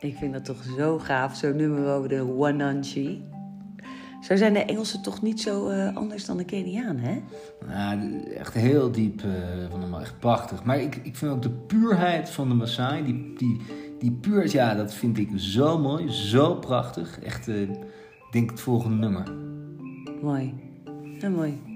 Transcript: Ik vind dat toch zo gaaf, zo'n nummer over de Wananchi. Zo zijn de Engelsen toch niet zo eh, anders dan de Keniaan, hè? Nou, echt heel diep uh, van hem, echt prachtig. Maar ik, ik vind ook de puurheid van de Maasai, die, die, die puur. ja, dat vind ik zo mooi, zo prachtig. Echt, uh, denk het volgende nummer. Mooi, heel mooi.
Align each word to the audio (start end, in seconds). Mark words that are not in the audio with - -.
Ik 0.00 0.16
vind 0.16 0.32
dat 0.32 0.44
toch 0.44 0.62
zo 0.76 0.98
gaaf, 0.98 1.36
zo'n 1.36 1.56
nummer 1.56 1.94
over 1.94 2.08
de 2.08 2.24
Wananchi. 2.24 3.24
Zo 4.20 4.36
zijn 4.36 4.52
de 4.52 4.64
Engelsen 4.64 5.02
toch 5.02 5.22
niet 5.22 5.40
zo 5.40 5.68
eh, 5.68 5.96
anders 5.96 6.24
dan 6.24 6.36
de 6.36 6.44
Keniaan, 6.44 6.96
hè? 6.96 7.22
Nou, 7.68 8.22
echt 8.22 8.54
heel 8.54 8.92
diep 8.92 9.22
uh, 9.22 9.32
van 9.70 9.80
hem, 9.80 9.94
echt 9.94 10.18
prachtig. 10.18 10.64
Maar 10.64 10.80
ik, 10.80 10.96
ik 10.96 11.16
vind 11.16 11.32
ook 11.32 11.42
de 11.42 11.50
puurheid 11.50 12.30
van 12.30 12.48
de 12.48 12.54
Maasai, 12.54 13.04
die, 13.04 13.34
die, 13.36 13.60
die 13.98 14.12
puur. 14.12 14.52
ja, 14.52 14.74
dat 14.74 14.94
vind 14.94 15.18
ik 15.18 15.28
zo 15.36 15.78
mooi, 15.78 16.12
zo 16.12 16.54
prachtig. 16.54 17.20
Echt, 17.20 17.48
uh, 17.48 17.70
denk 18.30 18.50
het 18.50 18.60
volgende 18.60 18.96
nummer. 18.96 19.32
Mooi, 20.22 20.54
heel 21.18 21.30
mooi. 21.30 21.75